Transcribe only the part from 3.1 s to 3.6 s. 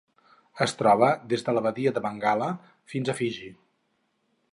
a Fiji.